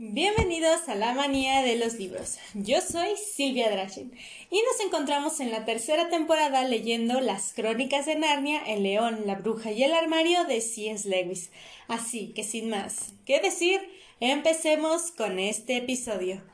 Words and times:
Bienvenidos 0.00 0.88
a 0.88 0.94
la 0.94 1.12
manía 1.12 1.62
de 1.62 1.74
los 1.74 1.94
libros. 1.94 2.38
Yo 2.54 2.80
soy 2.80 3.16
Silvia 3.16 3.68
Drachen 3.68 4.12
y 4.48 4.62
nos 4.62 4.86
encontramos 4.86 5.40
en 5.40 5.50
la 5.50 5.64
tercera 5.64 6.08
temporada 6.08 6.62
leyendo 6.62 7.20
Las 7.20 7.52
Crónicas 7.52 8.06
de 8.06 8.14
Narnia, 8.14 8.62
El 8.64 8.84
León, 8.84 9.22
la 9.26 9.34
Bruja 9.34 9.72
y 9.72 9.82
el 9.82 9.92
Armario 9.92 10.44
de 10.44 10.60
C.S. 10.60 11.08
Lewis. 11.08 11.50
Así 11.88 12.28
que 12.28 12.44
sin 12.44 12.70
más 12.70 13.12
que 13.26 13.40
decir, 13.40 13.80
empecemos 14.20 15.10
con 15.10 15.40
este 15.40 15.78
episodio. 15.78 16.44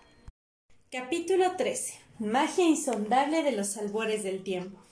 Capítulo 0.91 1.55
13. 1.55 1.97
Magia 2.21 2.65
insondable 2.65 3.43
de 3.43 3.53
los 3.53 3.77
albores 3.77 4.23
del 4.23 4.43
tiempo. 4.43 4.84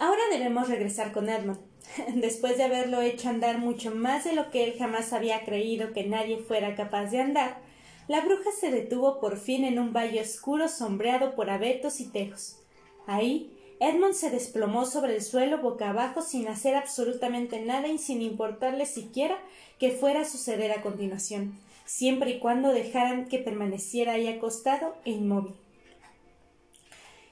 Ahora 0.00 0.22
debemos 0.30 0.70
regresar 0.70 1.12
con 1.12 1.28
Edmund. 1.28 1.60
Después 2.14 2.56
de 2.56 2.64
haberlo 2.64 3.02
hecho 3.02 3.28
andar 3.28 3.58
mucho 3.58 3.94
más 3.94 4.24
de 4.24 4.32
lo 4.32 4.50
que 4.50 4.64
él 4.64 4.74
jamás 4.78 5.12
había 5.12 5.44
creído 5.44 5.92
que 5.92 6.04
nadie 6.04 6.38
fuera 6.38 6.74
capaz 6.74 7.10
de 7.10 7.20
andar, 7.20 7.58
la 8.08 8.22
bruja 8.22 8.50
se 8.58 8.70
detuvo 8.70 9.20
por 9.20 9.36
fin 9.36 9.62
en 9.62 9.78
un 9.78 9.92
valle 9.92 10.22
oscuro 10.22 10.68
sombreado 10.68 11.34
por 11.34 11.50
abetos 11.50 12.00
y 12.00 12.06
tejos. 12.06 12.56
Ahí, 13.06 13.54
Edmund 13.78 14.14
se 14.14 14.30
desplomó 14.30 14.86
sobre 14.86 15.16
el 15.16 15.22
suelo 15.22 15.58
boca 15.58 15.90
abajo 15.90 16.22
sin 16.22 16.48
hacer 16.48 16.76
absolutamente 16.76 17.60
nada 17.60 17.88
y 17.88 17.98
sin 17.98 18.22
importarle 18.22 18.86
siquiera 18.86 19.38
que 19.78 19.90
fuera 19.90 20.22
a 20.22 20.24
suceder 20.24 20.72
a 20.72 20.80
continuación, 20.80 21.58
siempre 21.84 22.30
y 22.30 22.38
cuando 22.38 22.72
dejaran 22.72 23.26
que 23.26 23.38
permaneciera 23.38 24.14
ahí 24.14 24.28
acostado 24.28 24.94
e 25.04 25.10
inmóvil. 25.10 25.52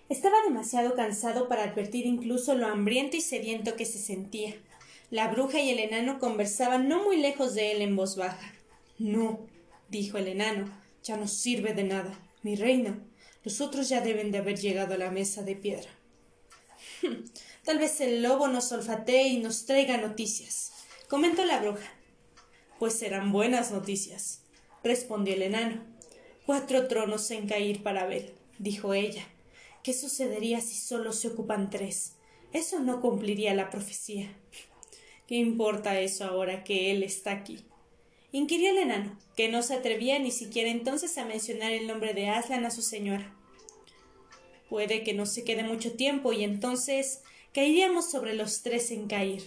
Estaba 0.08 0.36
demasiado 0.46 0.94
cansado 0.94 1.48
para 1.48 1.64
advertir 1.64 2.06
incluso 2.06 2.54
lo 2.54 2.66
hambriento 2.66 3.16
y 3.16 3.20
sediento 3.20 3.76
que 3.76 3.84
se 3.84 3.98
sentía. 3.98 4.54
La 5.10 5.28
bruja 5.28 5.60
y 5.60 5.70
el 5.70 5.78
enano 5.78 6.18
conversaban 6.18 6.88
no 6.88 7.04
muy 7.04 7.18
lejos 7.18 7.54
de 7.54 7.72
él 7.72 7.82
en 7.82 7.94
voz 7.94 8.16
baja. 8.16 8.54
No, 8.98 9.40
dijo 9.90 10.16
el 10.16 10.28
enano, 10.28 10.66
ya 11.02 11.16
no 11.16 11.28
sirve 11.28 11.74
de 11.74 11.84
nada. 11.84 12.18
Mi 12.42 12.56
reina, 12.56 12.98
los 13.44 13.60
otros 13.60 13.88
ya 13.88 14.00
deben 14.00 14.32
de 14.32 14.38
haber 14.38 14.58
llegado 14.58 14.94
a 14.94 14.98
la 14.98 15.10
mesa 15.10 15.42
de 15.42 15.56
piedra. 15.56 15.90
Tal 17.64 17.78
vez 17.78 18.00
el 18.00 18.22
lobo 18.22 18.48
nos 18.48 18.72
olfatee 18.72 19.28
y 19.28 19.38
nos 19.38 19.66
traiga 19.66 19.98
noticias, 19.98 20.72
comentó 21.08 21.44
la 21.44 21.60
bruja. 21.60 21.92
Pues 22.78 22.94
serán 22.94 23.30
buenas 23.30 23.72
noticias, 23.72 24.42
respondió 24.82 25.34
el 25.34 25.42
enano. 25.42 25.84
Cuatro 26.46 26.88
tronos 26.88 27.30
en 27.30 27.46
caer 27.46 27.82
para 27.82 28.06
ver, 28.06 28.32
dijo 28.58 28.94
ella. 28.94 29.26
¿Qué 29.88 29.94
sucedería 29.94 30.60
si 30.60 30.74
solo 30.74 31.14
se 31.14 31.28
ocupan 31.28 31.70
tres? 31.70 32.12
Eso 32.52 32.78
no 32.78 33.00
cumpliría 33.00 33.54
la 33.54 33.70
profecía. 33.70 34.30
¿Qué 35.26 35.36
importa 35.36 35.98
eso 35.98 36.26
ahora 36.26 36.62
que 36.62 36.90
él 36.90 37.02
está 37.02 37.32
aquí? 37.32 37.64
inquirió 38.30 38.72
el 38.72 38.76
enano, 38.76 39.18
que 39.34 39.48
no 39.48 39.62
se 39.62 39.72
atrevía 39.72 40.18
ni 40.18 40.30
siquiera 40.30 40.68
entonces 40.68 41.16
a 41.16 41.24
mencionar 41.24 41.72
el 41.72 41.86
nombre 41.86 42.12
de 42.12 42.28
Aslan 42.28 42.66
a 42.66 42.70
su 42.70 42.82
señora. 42.82 43.34
Puede 44.68 45.04
que 45.04 45.14
no 45.14 45.24
se 45.24 45.42
quede 45.42 45.62
mucho 45.62 45.92
tiempo 45.92 46.34
y 46.34 46.44
entonces 46.44 47.22
caeríamos 47.54 48.10
sobre 48.10 48.34
los 48.34 48.62
tres 48.62 48.90
en 48.90 49.06
caer. 49.06 49.40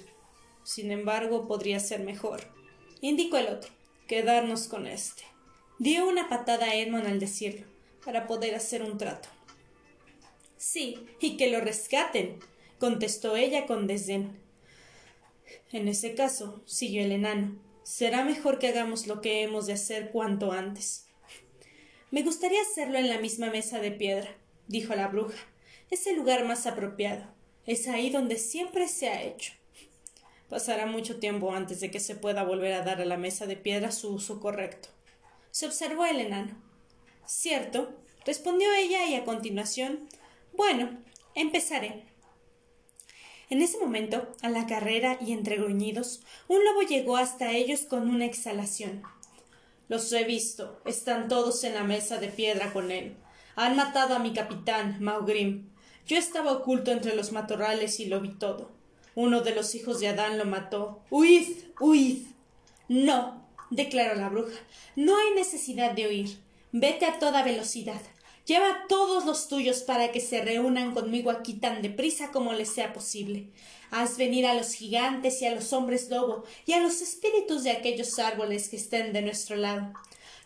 Sin 0.64 0.90
embargo, 0.90 1.48
podría 1.48 1.80
ser 1.80 2.00
mejor, 2.00 2.42
indicó 3.00 3.38
el 3.38 3.46
otro, 3.46 3.70
quedarnos 4.08 4.68
con 4.68 4.88
este. 4.88 5.22
Dio 5.78 6.10
una 6.10 6.30
patada 6.30 6.66
a 6.66 6.76
Edmond 6.76 7.06
al 7.06 7.20
decirlo, 7.20 7.68
para 8.04 8.26
poder 8.26 8.56
hacer 8.56 8.82
un 8.82 8.98
trato. 8.98 9.30
Sí, 10.62 11.08
y 11.20 11.38
que 11.38 11.50
lo 11.50 11.60
rescaten, 11.60 12.38
contestó 12.78 13.36
ella 13.36 13.66
con 13.66 13.88
desdén. 13.88 14.40
En 15.72 15.88
ese 15.88 16.14
caso, 16.14 16.62
siguió 16.68 17.04
el 17.04 17.12
enano, 17.12 17.60
será 17.82 18.24
mejor 18.24 18.60
que 18.60 18.68
hagamos 18.68 19.08
lo 19.08 19.22
que 19.22 19.42
hemos 19.42 19.66
de 19.66 19.74
hacer 19.74 20.12
cuanto 20.12 20.52
antes. 20.52 21.08
Me 22.12 22.22
gustaría 22.22 22.62
hacerlo 22.62 23.00
en 23.00 23.10
la 23.10 23.18
misma 23.18 23.50
mesa 23.50 23.80
de 23.80 23.90
piedra, 23.90 24.38
dijo 24.68 24.94
la 24.94 25.08
bruja. 25.08 25.40
Es 25.90 26.06
el 26.06 26.18
lugar 26.18 26.46
más 26.46 26.68
apropiado. 26.68 27.26
Es 27.66 27.88
ahí 27.88 28.12
donde 28.12 28.38
siempre 28.38 28.88
se 28.88 29.10
ha 29.10 29.24
hecho. 29.24 29.54
Pasará 30.48 30.86
mucho 30.86 31.20
tiempo 31.20 31.56
antes 31.56 31.80
de 31.80 31.90
que 31.90 32.00
se 32.00 32.14
pueda 32.14 32.44
volver 32.44 32.74
a 32.74 32.84
dar 32.84 33.02
a 33.02 33.06
la 33.06 33.18
mesa 33.18 33.48
de 33.48 33.58
piedra 33.58 33.92
su 33.92 34.14
uso 34.14 34.40
correcto. 34.40 34.90
Se 35.50 35.66
observó 35.66 36.06
el 36.06 36.20
enano. 36.20 36.56
Cierto, 37.26 37.96
respondió 38.28 38.72
ella 38.76 39.08
y 39.08 39.16
a 39.16 39.26
continuación 39.26 40.08
bueno, 40.54 40.98
empezaré. 41.36 42.06
En 43.50 43.62
ese 43.62 43.78
momento, 43.80 44.32
a 44.42 44.50
la 44.50 44.66
carrera 44.66 45.18
y 45.20 45.34
entre 45.34 45.58
gruñidos, 45.58 46.22
un 46.48 46.64
lobo 46.64 46.82
llegó 46.84 47.18
hasta 47.18 47.52
ellos 47.52 47.82
con 47.82 48.10
una 48.10 48.26
exhalación. 48.26 49.04
Los 49.90 50.12
he 50.14 50.24
visto. 50.24 50.82
Están 50.86 51.28
todos 51.28 51.66
en 51.66 51.74
la 51.74 51.84
mesa 51.84 52.18
de 52.18 52.30
piedra 52.30 52.72
con 52.72 52.92
él. 52.92 53.18
Han 53.58 53.76
matado 53.76 54.16
a 54.16 54.20
mi 54.20 54.32
capitán, 54.32 54.98
Maugrim. 55.02 55.70
Yo 56.08 56.18
estaba 56.18 56.54
oculto 56.54 56.92
entre 56.92 57.14
los 57.14 57.34
matorrales 57.34 58.00
y 58.00 58.06
lo 58.06 58.22
vi 58.22 58.30
todo. 58.30 58.72
Uno 59.16 59.42
de 59.42 59.54
los 59.54 59.76
hijos 59.76 60.00
de 60.00 60.08
Adán 60.08 60.38
lo 60.38 60.46
mató. 60.46 61.02
¡Huid! 61.10 61.58
¡Huid! 61.80 62.28
No, 62.88 63.46
declaró 63.70 64.16
la 64.16 64.30
bruja. 64.30 64.58
No 64.96 65.18
hay 65.18 65.36
necesidad 65.36 65.92
de 65.92 66.08
huir. 66.08 66.38
Vete 66.72 67.06
a 67.06 67.20
toda 67.20 67.44
velocidad. 67.44 68.02
Lleva 68.52 68.70
a 68.70 68.88
todos 68.90 69.24
los 69.24 69.48
tuyos 69.48 69.82
para 69.84 70.12
que 70.12 70.20
se 70.20 70.42
reúnan 70.42 70.94
conmigo 70.94 71.32
aquí 71.32 71.54
tan 71.54 71.82
deprisa 71.82 72.32
como 72.32 72.52
les 72.52 72.70
sea 72.70 72.92
posible. 72.92 73.48
Haz 73.92 74.18
venir 74.18 74.46
a 74.46 74.54
los 74.54 74.74
gigantes 74.74 75.42
y 75.42 75.46
a 75.46 75.56
los 75.56 75.72
hombres 75.72 76.10
lobo 76.10 76.44
y 76.66 76.74
a 76.74 76.82
los 76.82 77.02
espíritus 77.02 77.64
de 77.64 77.72
aquellos 77.72 78.20
árboles 78.20 78.68
que 78.68 78.76
estén 78.76 79.14
de 79.14 79.22
nuestro 79.22 79.56
lado. 79.56 79.94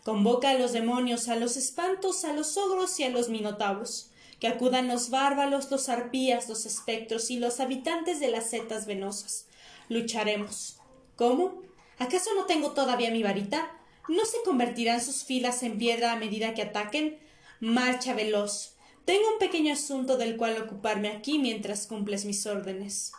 Convoca 0.04 0.50
a 0.50 0.54
los 0.54 0.72
demonios, 0.72 1.26
a 1.26 1.34
los 1.34 1.56
espantos, 1.56 2.24
a 2.24 2.32
los 2.32 2.56
ogros 2.56 3.00
y 3.00 3.02
a 3.02 3.10
los 3.10 3.28
minotauros. 3.28 4.12
Que 4.38 4.46
acudan 4.46 4.86
los 4.86 5.10
bárbaros, 5.10 5.68
los 5.72 5.88
arpías, 5.88 6.48
los 6.48 6.64
espectros 6.64 7.28
y 7.32 7.40
los 7.40 7.58
habitantes 7.58 8.20
de 8.20 8.28
las 8.28 8.48
setas 8.50 8.86
venosas. 8.86 9.48
Lucharemos. 9.88 10.76
¿Cómo? 11.16 11.60
¿Acaso 11.98 12.30
no 12.36 12.44
tengo 12.44 12.70
todavía 12.70 13.10
mi 13.10 13.24
varita? 13.24 13.68
¿No 14.08 14.24
se 14.26 14.36
convertirán 14.44 15.00
sus 15.00 15.24
filas 15.24 15.64
en 15.64 15.76
piedra 15.76 16.12
a 16.12 16.16
medida 16.16 16.54
que 16.54 16.62
ataquen? 16.62 17.25
Marcha 17.60 18.14
veloz. 18.14 18.76
Tengo 19.06 19.32
un 19.32 19.38
pequeño 19.38 19.72
asunto 19.72 20.18
del 20.18 20.36
cual 20.36 20.60
ocuparme 20.60 21.08
aquí 21.08 21.38
mientras 21.38 21.86
cumples 21.86 22.24
mis 22.24 22.44
órdenes. 22.46 23.12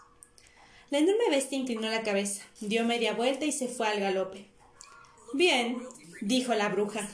La 0.89 0.99
enorme 0.99 1.29
bestia 1.29 1.57
inclinó 1.57 1.89
la 1.89 2.03
cabeza, 2.03 2.43
dio 2.61 2.85
media 2.85 3.13
vuelta 3.13 3.45
y 3.45 3.51
se 3.51 3.67
fue 3.67 3.87
al 3.87 3.99
galope. 3.99 4.45
Bien, 5.33 5.77
dijo 6.21 6.53
la 6.53 6.69
bruja. 6.69 7.09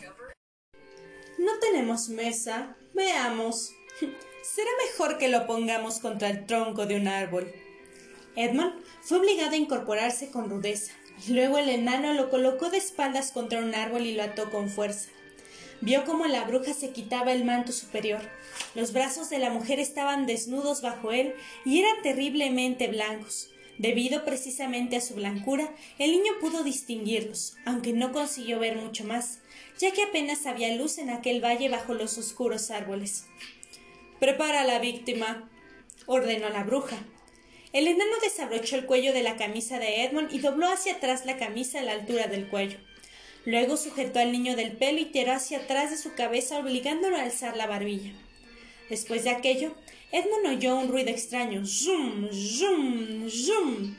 No 1.38 1.52
tenemos 1.60 2.10
mesa. 2.10 2.76
Veamos. 2.94 3.72
Será 4.44 4.70
mejor 4.86 5.18
que 5.18 5.30
lo 5.30 5.48
pongamos 5.48 6.00
contra 6.00 6.30
el 6.30 6.46
tronco 6.46 6.86
de 6.86 6.98
un 6.98 7.08
árbol. 7.08 7.52
Edmund 8.36 8.74
fue 9.02 9.20
obligado 9.20 9.52
a 9.52 9.58
incorporarse 9.58 10.30
con 10.30 10.50
rudeza. 10.50 10.92
Luego 11.28 11.58
el 11.58 11.70
enano 11.70 12.14
lo 12.14 12.30
colocó 12.30 12.70
de 12.70 12.78
espaldas 12.78 13.32
contra 13.32 13.60
un 13.60 13.76
árbol 13.76 14.02
y 14.02 14.14
lo 14.14 14.24
ató 14.24 14.52
con 14.52 14.70
fuerza. 14.70 15.10
Vio 15.84 16.06
cómo 16.06 16.28
la 16.28 16.46
bruja 16.46 16.74
se 16.74 16.92
quitaba 16.92 17.34
el 17.34 17.44
manto 17.44 17.74
superior. 17.74 18.22
Los 18.74 18.94
brazos 18.94 19.30
de 19.30 19.38
la 19.38 19.50
mujer 19.50 19.82
estaban 19.82 20.26
desnudos 20.26 20.82
bajo 20.82 21.12
él 21.12 21.36
y 21.66 21.80
eran 21.80 22.02
terriblemente 22.02 22.88
blancos. 22.88 23.50
Debido 23.78 24.24
precisamente 24.24 24.96
a 24.96 25.02
su 25.02 25.16
blancura, 25.16 25.76
el 26.00 26.12
niño 26.12 26.32
pudo 26.40 26.64
distinguirlos, 26.64 27.58
aunque 27.66 27.92
no 27.92 28.14
consiguió 28.14 28.60
ver 28.60 28.78
mucho 28.78 29.04
más, 29.04 29.40
ya 29.78 29.92
que 29.92 30.04
apenas 30.04 30.46
había 30.46 30.74
luz 30.74 31.00
en 31.00 31.10
aquel 31.10 31.44
valle 31.44 31.68
bajo 31.68 31.94
los 31.94 32.18
oscuros 32.18 32.72
árboles. 32.72 33.26
Prepara 34.22 34.62
a 34.62 34.66
la 34.66 34.80
víctima, 34.80 35.50
ordenó 36.06 36.48
la 36.48 36.64
bruja. 36.64 36.96
El 37.74 37.90
enano 37.90 38.14
desabrochó 38.22 38.78
el 38.78 38.86
cuello 38.86 39.12
de 39.12 39.24
la 39.24 39.36
camisa 39.36 39.80
de 39.80 40.06
Edmund 40.06 40.32
y 40.32 40.40
dobló 40.40 40.72
hacia 40.72 40.94
atrás 40.94 41.26
la 41.26 41.36
camisa 41.36 41.82
a 41.82 41.84
la 41.84 41.92
altura 41.92 42.28
del 42.28 42.48
cuello. 42.48 42.78
Luego 43.46 43.76
sujetó 43.76 44.20
al 44.20 44.32
niño 44.32 44.56
del 44.56 44.78
pelo 44.78 45.00
y 45.00 45.06
tiró 45.06 45.34
hacia 45.34 45.60
atrás 45.60 45.92
de 45.92 45.98
su 45.98 46.14
cabeza 46.14 46.60
obligándolo 46.60 47.18
a 47.18 47.24
alzar 47.24 47.58
la 47.58 47.68
barbilla. 47.68 48.14
Después 48.90 49.24
de 49.26 49.32
aquello, 49.32 49.76
Edmund 50.12 50.58
oyó 50.58 50.78
un 50.78 50.88
ruido 50.88 51.10
extraño. 51.10 51.66
¡Zum! 51.66 52.30
¡Zum! 52.32 53.30
¡Zum! 53.30 53.96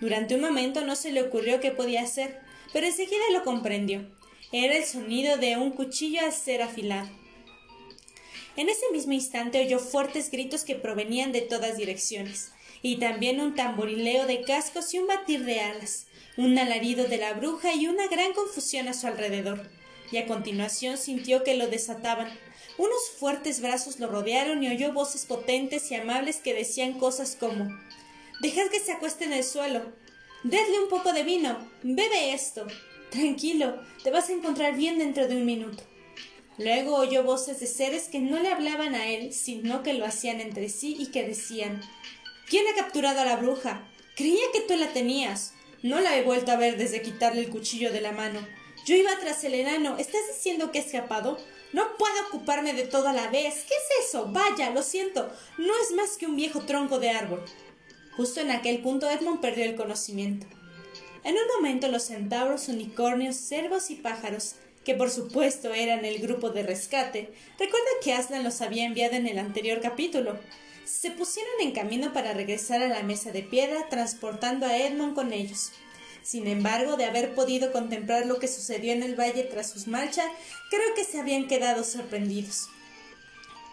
Durante 0.00 0.34
un 0.34 0.40
momento 0.40 0.82
no 0.82 0.96
se 0.96 1.12
le 1.12 1.22
ocurrió 1.22 1.60
qué 1.60 1.72
podía 1.72 2.02
hacer, 2.02 2.40
pero 2.72 2.86
enseguida 2.86 3.24
lo 3.32 3.44
comprendió. 3.44 4.06
Era 4.50 4.76
el 4.76 4.84
sonido 4.84 5.36
de 5.36 5.56
un 5.58 5.72
cuchillo 5.72 6.20
al 6.24 6.32
ser 6.32 6.62
afilado. 6.62 7.10
En 8.56 8.68
ese 8.68 8.86
mismo 8.92 9.12
instante 9.12 9.60
oyó 9.60 9.78
fuertes 9.78 10.30
gritos 10.30 10.64
que 10.64 10.74
provenían 10.74 11.32
de 11.32 11.42
todas 11.42 11.76
direcciones, 11.76 12.52
y 12.82 12.96
también 12.96 13.40
un 13.40 13.54
tamborileo 13.54 14.26
de 14.26 14.42
cascos 14.42 14.92
y 14.94 14.98
un 14.98 15.06
batir 15.06 15.44
de 15.44 15.60
alas 15.60 16.06
un 16.36 16.58
alarido 16.58 17.06
de 17.06 17.18
la 17.18 17.34
bruja 17.34 17.74
y 17.74 17.86
una 17.86 18.06
gran 18.08 18.32
confusión 18.32 18.88
a 18.88 18.94
su 18.94 19.06
alrededor. 19.06 19.68
Y 20.12 20.18
a 20.18 20.26
continuación 20.26 20.98
sintió 20.98 21.44
que 21.44 21.56
lo 21.56 21.68
desataban. 21.68 22.28
Unos 22.78 23.10
fuertes 23.18 23.60
brazos 23.60 24.00
lo 24.00 24.08
rodearon 24.08 24.62
y 24.62 24.68
oyó 24.68 24.92
voces 24.92 25.26
potentes 25.26 25.90
y 25.90 25.94
amables 25.94 26.36
que 26.36 26.54
decían 26.54 26.98
cosas 26.98 27.36
como 27.38 27.68
Dejad 28.40 28.68
que 28.70 28.80
se 28.80 28.92
acueste 28.92 29.24
en 29.26 29.34
el 29.34 29.44
suelo. 29.44 29.82
Dedle 30.42 30.80
un 30.80 30.88
poco 30.88 31.12
de 31.12 31.22
vino. 31.22 31.58
Bebe 31.82 32.32
esto. 32.32 32.66
Tranquilo, 33.10 33.78
te 34.02 34.10
vas 34.10 34.30
a 34.30 34.32
encontrar 34.32 34.76
bien 34.76 34.98
dentro 34.98 35.28
de 35.28 35.36
un 35.36 35.44
minuto. 35.44 35.82
Luego 36.56 36.96
oyó 36.96 37.22
voces 37.22 37.60
de 37.60 37.66
seres 37.66 38.08
que 38.08 38.20
no 38.20 38.38
le 38.38 38.48
hablaban 38.48 38.94
a 38.94 39.08
él, 39.08 39.32
sino 39.32 39.82
que 39.82 39.94
lo 39.94 40.06
hacían 40.06 40.40
entre 40.40 40.68
sí 40.68 40.96
y 40.98 41.06
que 41.06 41.26
decían 41.26 41.82
¿Quién 42.48 42.66
ha 42.68 42.74
capturado 42.74 43.20
a 43.20 43.24
la 43.24 43.36
bruja? 43.36 43.86
Creía 44.16 44.44
que 44.52 44.60
tú 44.60 44.76
la 44.76 44.92
tenías. 44.92 45.54
No 45.82 46.00
la 46.00 46.16
he 46.16 46.22
vuelto 46.22 46.52
a 46.52 46.56
ver 46.56 46.76
desde 46.76 47.02
quitarle 47.02 47.40
el 47.40 47.50
cuchillo 47.50 47.90
de 47.90 48.00
la 48.00 48.12
mano. 48.12 48.46
Yo 48.84 48.94
iba 48.96 49.18
tras 49.18 49.44
el 49.44 49.54
enano. 49.54 49.96
¿Estás 49.98 50.20
diciendo 50.28 50.70
que 50.70 50.78
ha 50.78 50.82
escapado? 50.82 51.38
No 51.72 51.96
puedo 51.96 52.14
ocuparme 52.28 52.74
de 52.74 52.86
toda 52.86 53.12
la 53.12 53.28
vez. 53.28 53.64
¿Qué 53.66 53.74
es 53.74 54.08
eso? 54.08 54.26
Vaya, 54.30 54.70
lo 54.70 54.82
siento. 54.82 55.30
No 55.58 55.72
es 55.82 55.92
más 55.94 56.16
que 56.16 56.26
un 56.26 56.36
viejo 56.36 56.60
tronco 56.60 56.98
de 56.98 57.10
árbol. 57.10 57.44
Justo 58.16 58.40
en 58.40 58.50
aquel 58.50 58.82
punto 58.82 59.08
Edmund 59.08 59.40
perdió 59.40 59.64
el 59.64 59.76
conocimiento. 59.76 60.46
En 61.24 61.34
un 61.34 61.46
momento 61.56 61.88
los 61.88 62.04
centauros, 62.04 62.68
unicornios, 62.68 63.36
cervos 63.36 63.90
y 63.90 63.96
pájaros, 63.96 64.56
que 64.84 64.94
por 64.94 65.10
supuesto 65.10 65.72
eran 65.72 66.04
el 66.04 66.18
grupo 66.18 66.50
de 66.50 66.62
rescate, 66.62 67.32
recuerda 67.58 67.88
que 68.02 68.14
Aslan 68.14 68.42
los 68.42 68.62
había 68.62 68.86
enviado 68.86 69.14
en 69.14 69.26
el 69.26 69.38
anterior 69.38 69.80
capítulo, 69.80 70.38
se 70.90 71.10
pusieron 71.10 71.52
en 71.60 71.72
camino 71.72 72.12
para 72.12 72.34
regresar 72.34 72.82
a 72.82 72.88
la 72.88 73.02
mesa 73.02 73.30
de 73.30 73.42
piedra 73.42 73.88
transportando 73.88 74.66
a 74.66 74.76
Edmund 74.76 75.14
con 75.14 75.32
ellos. 75.32 75.70
Sin 76.22 76.46
embargo, 76.46 76.96
de 76.96 77.04
haber 77.04 77.34
podido 77.34 77.72
contemplar 77.72 78.26
lo 78.26 78.38
que 78.38 78.48
sucedió 78.48 78.92
en 78.92 79.02
el 79.02 79.18
valle 79.18 79.44
tras 79.44 79.70
sus 79.70 79.86
marchas, 79.86 80.26
creo 80.68 80.94
que 80.94 81.04
se 81.04 81.18
habían 81.18 81.46
quedado 81.48 81.84
sorprendidos. 81.84 82.68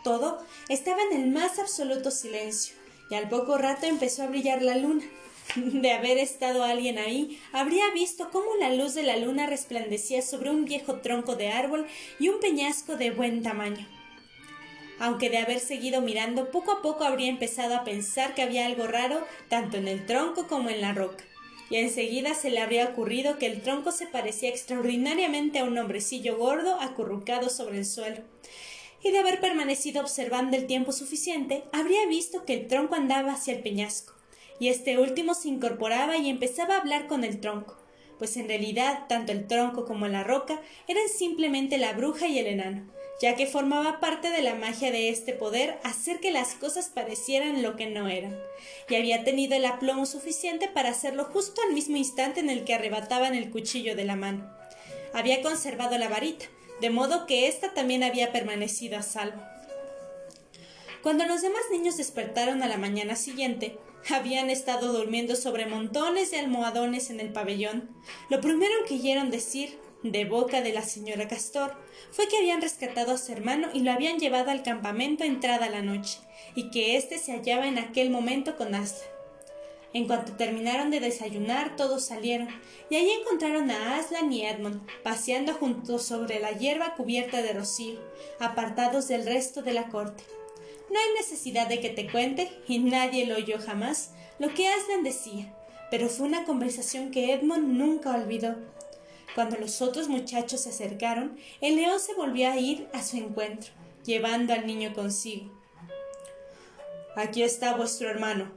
Todo 0.04 0.46
estaba 0.70 1.02
en 1.12 1.22
el 1.22 1.30
más 1.32 1.60
absoluto 1.60 2.12
silencio, 2.12 2.76
y 3.10 3.16
al 3.16 3.28
poco 3.28 3.58
rato 3.58 3.86
empezó 3.86 4.24
a 4.24 4.28
brillar 4.28 4.62
la 4.62 4.78
luna. 4.78 5.04
De 5.56 5.92
haber 5.92 6.18
estado 6.18 6.64
alguien 6.64 6.98
ahí, 6.98 7.42
habría 7.52 7.90
visto 7.92 8.30
cómo 8.32 8.56
la 8.60 8.74
luz 8.74 8.94
de 8.94 9.04
la 9.04 9.18
luna 9.18 9.48
resplandecía 9.48 10.22
sobre 10.22 10.50
un 10.50 10.66
viejo 10.66 11.00
tronco 11.02 11.36
de 11.36 11.50
árbol 11.50 11.88
y 12.20 12.30
un 12.30 12.40
peñasco 12.40 12.96
de 12.96 13.12
buen 13.12 13.44
tamaño. 13.44 13.88
Aunque 15.00 15.30
de 15.30 15.38
haber 15.38 15.60
seguido 15.60 16.02
mirando, 16.02 16.50
poco 16.50 16.72
a 16.72 16.82
poco 16.82 17.04
habría 17.04 17.30
empezado 17.30 17.76
a 17.76 17.84
pensar 17.84 18.34
que 18.34 18.42
había 18.42 18.66
algo 18.66 18.88
raro 18.88 19.24
tanto 19.48 19.78
en 19.78 19.88
el 19.88 20.06
tronco 20.06 20.48
como 20.48 20.70
en 20.70 20.82
la 20.82 20.94
roca. 20.94 21.24
Y 21.70 21.76
enseguida 21.76 22.34
se 22.34 22.50
le 22.50 22.60
habría 22.60 22.86
ocurrido 22.86 23.38
que 23.38 23.46
el 23.46 23.62
tronco 23.62 23.92
se 23.92 24.08
parecía 24.08 24.50
extraordinariamente 24.50 25.60
a 25.60 25.66
un 25.66 25.78
hombrecillo 25.78 26.38
gordo 26.38 26.80
acurrucado 26.80 27.50
sobre 27.50 27.80
el 27.80 27.86
suelo. 27.86 28.22
Y 29.04 29.12
de 29.12 29.20
haber 29.20 29.40
permanecido 29.40 30.02
observando 30.02 30.58
el 30.58 30.66
tiempo 30.66 30.92
suficiente, 30.92 31.64
habría 31.72 32.08
visto 32.08 32.46
que 32.46 32.54
el 32.54 32.68
tronco 32.68 32.96
andaba 32.96 33.34
hacia 33.34 33.54
el 33.54 33.62
peñasco, 33.62 34.14
y 34.60 34.70
este 34.70 34.98
último 34.98 35.36
se 35.36 35.50
incorporaba 35.50 36.18
y 36.18 36.30
empezaba 36.30 36.76
a 36.76 36.80
hablar 36.80 37.06
con 37.08 37.24
el 37.24 37.40
tronco, 37.40 37.78
pues 38.18 38.36
en 38.38 38.48
realidad 38.48 39.06
tanto 39.08 39.32
el 39.32 39.46
tronco 39.46 39.86
como 39.86 40.08
la 40.08 40.24
roca 40.24 40.60
eran 40.88 41.08
simplemente 41.10 41.78
la 41.78 41.94
bruja 41.94 42.28
y 42.28 42.40
el 42.40 42.48
enano, 42.48 42.88
ya 43.22 43.36
que 43.36 43.48
formaba 43.48 44.00
parte 44.00 44.30
de 44.30 44.42
la 44.42 44.56
magia 44.56 44.92
de 44.92 45.10
este 45.10 45.34
poder 45.34 45.80
hacer 45.84 46.20
que 46.20 46.32
las 46.32 46.54
cosas 46.54 46.90
parecieran 46.90 47.64
lo 47.64 47.76
que 47.76 47.88
no 47.88 48.08
eran, 48.08 48.38
y 48.90 48.96
había 48.96 49.24
tenido 49.24 49.56
el 49.56 49.66
aplomo 49.66 50.06
suficiente 50.06 50.68
para 50.68 50.90
hacerlo 50.90 51.26
justo 51.26 51.62
al 51.62 51.74
mismo 51.74 51.98
instante 51.98 52.40
en 52.40 52.50
el 52.50 52.64
que 52.64 52.76
arrebataban 52.76 53.34
el 53.34 53.50
cuchillo 53.50 53.96
de 53.96 54.06
la 54.06 54.16
mano. 54.16 54.50
Había 55.14 55.42
conservado 55.42 55.98
la 55.98 56.10
varita, 56.10 56.46
de 56.80 56.90
modo 56.90 57.26
que 57.26 57.48
ésta 57.48 57.74
también 57.74 58.04
había 58.04 58.32
permanecido 58.32 58.98
a 58.98 59.02
salvo. 59.02 59.42
Cuando 61.02 61.26
los 61.26 61.42
demás 61.42 61.62
niños 61.72 61.98
despertaron 61.98 62.62
a 62.62 62.68
la 62.68 62.78
mañana 62.78 63.16
siguiente, 63.16 63.78
habían 64.10 64.50
estado 64.50 64.94
durmiendo 64.94 65.36
sobre 65.36 65.66
montones 65.66 66.32
de 66.32 66.40
almohadones 66.40 67.10
en 67.10 67.20
el 67.20 67.32
pabellón. 67.32 67.90
Lo 68.30 68.42
primero 68.42 68.74
que 68.88 68.96
oyeron 68.96 69.32
decir, 69.32 69.78
de 70.04 70.26
boca 70.26 70.62
de 70.62 70.74
la 70.74 70.84
señora 70.84 71.28
Castor, 71.28 71.74
fue 72.12 72.28
que 72.28 72.38
habían 72.38 72.62
rescatado 72.62 73.14
a 73.14 73.18
su 73.18 73.32
hermano 73.32 73.70
y 73.74 73.82
lo 73.82 73.92
habían 73.92 74.20
llevado 74.20 74.52
al 74.52 74.64
campamento 74.64 75.24
entrada 75.24 75.70
la 75.70 75.82
noche, 75.82 76.20
y 76.56 76.70
que 76.70 76.98
éste 76.98 77.18
se 77.18 77.34
hallaba 77.34 77.68
en 77.68 77.78
aquel 77.78 78.10
momento 78.10 78.56
con 78.56 78.76
Aslan. 78.76 79.10
En 79.94 80.06
cuanto 80.06 80.34
terminaron 80.34 80.92
de 80.92 81.00
desayunar, 81.00 81.76
todos 81.76 82.06
salieron, 82.06 82.50
y 82.90 82.98
allí 82.98 83.12
encontraron 83.12 83.72
a 83.72 83.98
Aslan 83.98 84.32
y 84.32 84.46
Edmund, 84.46 84.86
paseando 85.02 85.54
juntos 85.54 86.04
sobre 86.04 86.40
la 86.40 86.52
hierba 86.52 86.94
cubierta 86.96 87.42
de 87.42 87.54
rocío, 87.54 88.00
apartados 88.40 89.08
del 89.08 89.26
resto 89.26 89.62
de 89.62 89.74
la 89.74 89.88
corte. 89.88 90.24
No 90.90 91.00
hay 91.00 91.16
necesidad 91.18 91.68
de 91.68 91.80
que 91.80 91.90
te 91.90 92.10
cuente, 92.10 92.52
y 92.68 92.80
nadie 92.80 93.26
lo 93.26 93.36
oyó 93.36 93.60
jamás, 93.60 94.12
lo 94.40 94.54
que 94.54 94.68
Aslan 94.68 95.04
decía, 95.04 95.54
pero 95.90 96.10
fue 96.10 96.28
una 96.28 96.46
conversación 96.46 97.12
que 97.12 97.34
Edmund 97.34 97.78
nunca 97.78 98.14
olvidó. 98.14 98.56
Cuando 99.38 99.56
los 99.58 99.84
otros 99.84 100.08
muchachos 100.08 100.62
se 100.62 100.70
acercaron, 100.70 101.38
el 101.62 101.76
león 101.76 102.00
se 102.00 102.16
volvió 102.16 102.50
a 102.50 102.58
ir 102.58 102.88
a 102.92 103.04
su 103.04 103.18
encuentro, 103.18 103.72
llevando 104.04 104.52
al 104.52 104.66
niño 104.66 104.96
consigo. 104.96 105.52
Aquí 107.16 107.44
está 107.44 107.76
vuestro 107.76 108.10
hermano, 108.10 108.52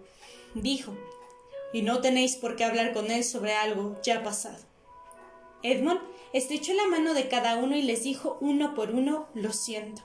dijo, 0.55 0.97
y 1.75 1.83
no 1.83 2.01
tenéis 2.01 2.37
por 2.37 2.57
qué 2.57 2.65
hablar 2.65 2.95
con 2.95 3.11
él 3.11 3.25
sobre 3.25 3.53
algo 3.53 4.01
ya 4.03 4.23
pasado. 4.23 4.57
Edmund 5.63 6.01
estrechó 6.33 6.73
la 6.73 6.87
mano 6.87 7.13
de 7.13 7.29
cada 7.29 7.59
uno 7.59 7.77
y 7.77 7.83
les 7.83 8.03
dijo 8.03 8.39
uno 8.41 8.75
por 8.75 8.93
uno 8.93 9.29
lo 9.35 9.53
siento. 9.53 10.01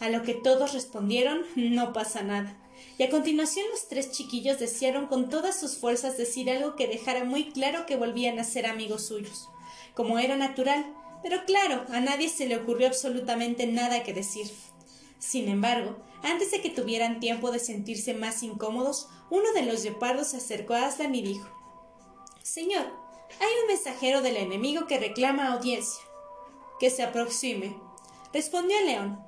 A 0.00 0.10
lo 0.10 0.22
que 0.22 0.34
todos 0.34 0.74
respondieron 0.74 1.46
no 1.56 1.94
pasa 1.94 2.20
nada. 2.20 2.58
Y 2.98 3.04
a 3.04 3.08
continuación 3.08 3.64
los 3.70 3.88
tres 3.88 4.12
chiquillos 4.12 4.58
desearon 4.58 5.06
con 5.06 5.30
todas 5.30 5.58
sus 5.58 5.78
fuerzas 5.78 6.18
decir 6.18 6.50
algo 6.50 6.76
que 6.76 6.88
dejara 6.88 7.24
muy 7.24 7.52
claro 7.52 7.86
que 7.86 7.96
volvían 7.96 8.38
a 8.38 8.44
ser 8.44 8.66
amigos 8.66 9.06
suyos, 9.06 9.48
como 10.00 10.18
era 10.18 10.34
natural, 10.38 10.96
pero 11.22 11.44
claro, 11.44 11.84
a 11.90 12.00
nadie 12.00 12.30
se 12.30 12.46
le 12.46 12.56
ocurrió 12.56 12.86
absolutamente 12.86 13.66
nada 13.66 14.02
que 14.02 14.14
decir. 14.14 14.50
Sin 15.18 15.46
embargo, 15.50 15.98
antes 16.22 16.52
de 16.52 16.62
que 16.62 16.70
tuvieran 16.70 17.20
tiempo 17.20 17.50
de 17.50 17.58
sentirse 17.58 18.14
más 18.14 18.42
incómodos, 18.42 19.10
uno 19.28 19.52
de 19.52 19.60
los 19.60 19.84
leopardos 19.84 20.28
se 20.28 20.38
acercó 20.38 20.72
a 20.72 20.86
Aslan 20.86 21.14
y 21.14 21.20
dijo 21.20 21.46
Señor, 22.42 22.86
hay 23.40 23.52
un 23.60 23.66
mensajero 23.68 24.22
del 24.22 24.38
enemigo 24.38 24.86
que 24.86 24.98
reclama 24.98 25.52
audiencia. 25.52 26.02
Que 26.78 26.88
se 26.88 27.02
aproxime. 27.02 27.76
Respondió 28.32 28.78
el 28.78 28.86
león. 28.86 29.20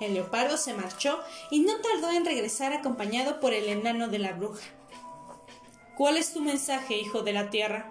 El 0.00 0.14
leopardo 0.14 0.56
se 0.56 0.74
marchó 0.74 1.20
y 1.52 1.60
no 1.60 1.74
tardó 1.76 2.10
en 2.10 2.24
regresar 2.24 2.72
acompañado 2.72 3.38
por 3.38 3.52
el 3.52 3.68
enano 3.68 4.08
de 4.08 4.18
la 4.18 4.32
bruja. 4.32 4.66
¿Cuál 5.96 6.16
es 6.16 6.32
tu 6.32 6.40
mensaje, 6.40 6.96
hijo 6.96 7.22
de 7.22 7.34
la 7.34 7.50
tierra? 7.50 7.88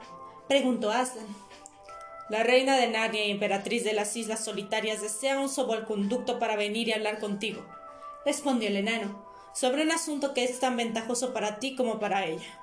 preguntó 0.49 0.91
Aslan. 0.91 1.46
La 2.29 2.43
reina 2.43 2.75
de 2.75 2.87
Narnia 2.87 3.25
y 3.25 3.31
emperatriz 3.31 3.85
de 3.85 3.93
las 3.93 4.15
Islas 4.17 4.43
Solitarias 4.43 5.01
desea 5.01 5.39
un 5.39 5.47
salvoconducto 5.47 6.39
para 6.39 6.57
venir 6.57 6.89
y 6.89 6.93
hablar 6.93 7.19
contigo, 7.19 7.65
respondió 8.25 8.67
el 8.67 8.75
enano, 8.75 9.25
sobre 9.53 9.83
un 9.83 9.91
asunto 9.91 10.33
que 10.33 10.43
es 10.43 10.59
tan 10.59 10.75
ventajoso 10.75 11.33
para 11.33 11.59
ti 11.59 11.75
como 11.75 11.99
para 11.99 12.25
ella. 12.25 12.59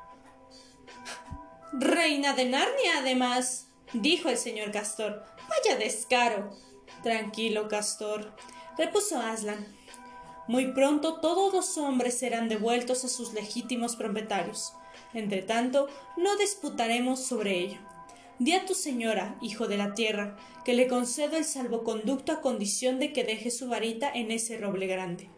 Reina 1.73 2.35
de 2.35 2.45
Narnia, 2.45 2.99
además, 2.99 3.69
dijo 3.95 4.29
el 4.29 4.37
señor 4.37 4.71
Castor. 4.71 5.25
Vaya 5.49 5.79
descaro. 5.79 6.51
Tranquilo, 7.03 7.67
Castor, 7.69 8.33
repuso 8.77 9.19
Aslan. 9.19 9.67
Muy 10.47 10.73
pronto 10.73 11.21
todos 11.21 11.55
los 11.55 11.79
hombres 11.79 12.19
serán 12.19 12.51
devueltos 12.51 13.05
a 13.05 13.09
sus 13.09 13.33
legítimos 13.33 13.97
propietarios. 13.97 14.75
Entre 15.15 15.43
tanto, 15.43 15.89
no 16.19 16.37
disputaremos 16.37 17.25
sobre 17.25 17.59
ello. 17.59 17.94
Di 18.39 18.53
a 18.53 18.67
tu 18.67 18.75
señora, 18.75 19.39
hijo 19.41 19.69
de 19.69 19.77
la 19.77 19.95
tierra, 19.95 20.37
que 20.65 20.75
le 20.75 20.89
concedo 20.89 21.37
el 21.37 21.45
salvoconducto 21.45 22.33
a 22.33 22.41
condición 22.41 22.99
de 22.99 23.13
que 23.13 23.23
deje 23.23 23.51
su 23.51 23.69
varita 23.69 24.11
en 24.13 24.33
ese 24.33 24.59
roble 24.59 24.87
grande. 24.89 25.31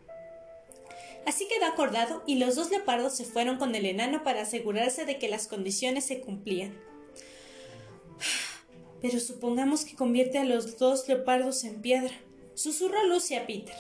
Así 1.27 1.47
quedó 1.49 1.67
acordado 1.67 2.23
y 2.27 2.37
los 2.37 2.55
dos 2.55 2.71
leopardos 2.71 3.15
se 3.15 3.25
fueron 3.25 3.59
con 3.59 3.75
el 3.75 3.85
enano 3.85 4.23
para 4.23 4.43
asegurarse 4.43 5.05
de 5.05 5.19
que 5.19 5.29
las 5.29 5.49
condiciones 5.49 6.07
se 6.07 6.21
cumplían. 6.21 6.79
Pero 9.03 9.21
supongamos 9.21 9.85
que 9.85 9.97
convierte 9.97 10.39
a 10.39 10.45
los 10.45 10.79
dos 10.79 11.07
leopardos 11.07 11.65
en 11.65 11.83
piedra, 11.83 12.15
susurró 12.55 13.05
Lucy 13.07 13.35
a 13.35 13.47
Peter. 13.47 13.75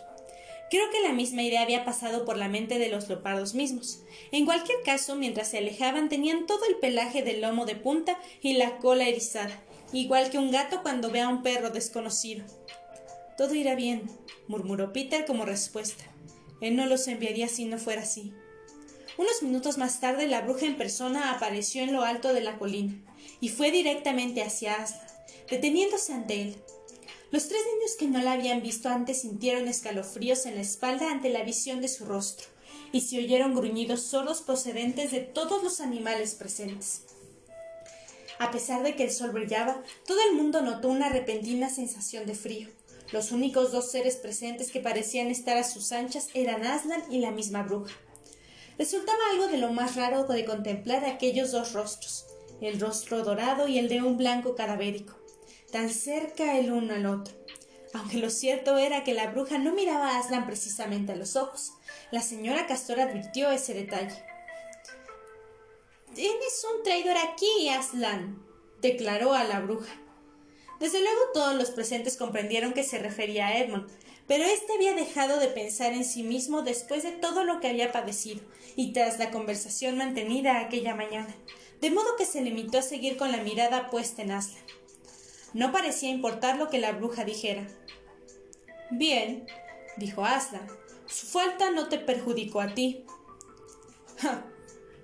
Creo 0.68 0.90
que 0.90 1.00
la 1.00 1.12
misma 1.12 1.42
idea 1.42 1.62
había 1.62 1.84
pasado 1.84 2.24
por 2.24 2.36
la 2.36 2.48
mente 2.48 2.78
de 2.78 2.88
los 2.88 3.08
leopardos 3.08 3.54
mismos. 3.54 4.00
En 4.32 4.46
cualquier 4.46 4.82
caso, 4.84 5.14
mientras 5.14 5.48
se 5.48 5.58
alejaban 5.58 6.08
tenían 6.08 6.46
todo 6.46 6.64
el 6.68 6.76
pelaje 6.76 7.22
del 7.22 7.40
lomo 7.40 7.66
de 7.66 7.76
punta 7.76 8.18
y 8.42 8.54
la 8.54 8.78
cola 8.78 9.06
erizada, 9.06 9.62
igual 9.92 10.30
que 10.30 10.38
un 10.38 10.50
gato 10.50 10.82
cuando 10.82 11.10
ve 11.10 11.20
a 11.20 11.28
un 11.28 11.42
perro 11.42 11.70
desconocido. 11.70 12.44
Todo 13.38 13.54
irá 13.54 13.76
bien, 13.76 14.10
murmuró 14.48 14.92
Peter 14.92 15.24
como 15.24 15.44
respuesta. 15.44 16.04
Él 16.60 16.74
no 16.74 16.86
los 16.86 17.06
enviaría 17.06 17.48
si 17.48 17.66
no 17.66 17.78
fuera 17.78 18.02
así. 18.02 18.32
Unos 19.18 19.42
minutos 19.42 19.78
más 19.78 20.00
tarde 20.00 20.26
la 20.26 20.42
bruja 20.42 20.66
en 20.66 20.76
persona 20.76 21.32
apareció 21.32 21.82
en 21.82 21.92
lo 21.92 22.02
alto 22.02 22.32
de 22.32 22.40
la 22.40 22.58
colina 22.58 22.94
y 23.40 23.50
fue 23.50 23.70
directamente 23.70 24.42
hacia 24.42 24.82
Aslan, 24.82 25.06
deteniéndose 25.48 26.12
ante 26.12 26.42
él. 26.42 26.56
Los 27.32 27.48
tres 27.48 27.60
niños 27.74 27.96
que 27.98 28.06
no 28.06 28.20
la 28.22 28.32
habían 28.32 28.62
visto 28.62 28.88
antes 28.88 29.22
sintieron 29.22 29.66
escalofríos 29.66 30.46
en 30.46 30.54
la 30.54 30.60
espalda 30.60 31.10
ante 31.10 31.28
la 31.28 31.42
visión 31.42 31.80
de 31.80 31.88
su 31.88 32.04
rostro, 32.04 32.46
y 32.92 33.00
se 33.00 33.18
oyeron 33.18 33.54
gruñidos 33.54 34.02
sordos 34.02 34.42
procedentes 34.42 35.10
de 35.10 35.20
todos 35.20 35.62
los 35.64 35.80
animales 35.80 36.34
presentes. 36.34 37.02
A 38.38 38.50
pesar 38.50 38.82
de 38.82 38.94
que 38.94 39.04
el 39.04 39.10
sol 39.10 39.30
brillaba, 39.32 39.82
todo 40.06 40.18
el 40.28 40.36
mundo 40.36 40.62
notó 40.62 40.88
una 40.88 41.08
repentina 41.08 41.68
sensación 41.68 42.26
de 42.26 42.34
frío. 42.34 42.68
Los 43.12 43.32
únicos 43.32 43.72
dos 43.72 43.90
seres 43.90 44.16
presentes 44.16 44.70
que 44.70 44.80
parecían 44.80 45.28
estar 45.28 45.56
a 45.56 45.64
sus 45.64 45.92
anchas 45.92 46.28
eran 46.34 46.64
Aslan 46.64 47.02
y 47.10 47.18
la 47.18 47.30
misma 47.30 47.62
bruja. 47.62 47.94
Resultaba 48.78 49.18
algo 49.32 49.48
de 49.48 49.58
lo 49.58 49.72
más 49.72 49.96
raro 49.96 50.24
de 50.24 50.44
contemplar 50.44 51.04
aquellos 51.04 51.50
dos 51.50 51.72
rostros, 51.72 52.26
el 52.60 52.78
rostro 52.78 53.24
dorado 53.24 53.68
y 53.68 53.78
el 53.78 53.88
de 53.88 54.02
un 54.02 54.16
blanco 54.16 54.54
cadavérico, 54.54 55.14
tan 55.70 55.90
cerca 55.90 56.58
el 56.58 56.72
uno 56.72 56.94
al 56.94 57.06
otro. 57.06 57.34
Aunque 57.92 58.18
lo 58.18 58.30
cierto 58.30 58.76
era 58.76 59.04
que 59.04 59.14
la 59.14 59.28
bruja 59.28 59.58
no 59.58 59.72
miraba 59.72 60.10
a 60.10 60.18
Aslan 60.18 60.46
precisamente 60.46 61.12
a 61.12 61.16
los 61.16 61.36
ojos, 61.36 61.72
la 62.10 62.20
señora 62.20 62.66
Castor 62.66 63.00
advirtió 63.00 63.50
ese 63.50 63.74
detalle. 63.74 64.22
Tienes 66.14 66.66
un 66.74 66.82
traidor 66.82 67.16
aquí, 67.16 67.68
Aslan, 67.68 68.42
declaró 68.80 69.32
a 69.32 69.44
la 69.44 69.60
bruja. 69.60 69.94
Desde 70.80 71.00
luego 71.00 71.20
todos 71.32 71.54
los 71.54 71.70
presentes 71.70 72.16
comprendieron 72.16 72.74
que 72.74 72.84
se 72.84 72.98
refería 72.98 73.46
a 73.46 73.58
Edmund, 73.58 73.88
pero 74.26 74.44
éste 74.44 74.72
había 74.74 74.92
dejado 74.92 75.38
de 75.38 75.48
pensar 75.48 75.92
en 75.92 76.04
sí 76.04 76.22
mismo 76.22 76.62
después 76.62 77.02
de 77.02 77.12
todo 77.12 77.44
lo 77.44 77.60
que 77.60 77.68
había 77.68 77.92
padecido 77.92 78.40
y 78.74 78.92
tras 78.92 79.18
la 79.18 79.30
conversación 79.30 79.96
mantenida 79.96 80.60
aquella 80.60 80.94
mañana, 80.94 81.34
de 81.80 81.90
modo 81.90 82.16
que 82.16 82.26
se 82.26 82.42
limitó 82.42 82.78
a 82.78 82.82
seguir 82.82 83.16
con 83.16 83.32
la 83.32 83.38
mirada 83.38 83.90
puesta 83.90 84.22
en 84.22 84.32
Aslan. 84.32 84.62
No 85.56 85.72
parecía 85.72 86.10
importar 86.10 86.58
lo 86.58 86.68
que 86.68 86.78
la 86.78 86.92
bruja 86.92 87.24
dijera. 87.24 87.66
Bien, 88.90 89.46
dijo 89.96 90.22
Aslan, 90.22 90.68
su 91.06 91.26
falta 91.26 91.70
no 91.70 91.88
te 91.88 91.98
perjudicó 91.98 92.60
a 92.60 92.74
ti. 92.74 93.06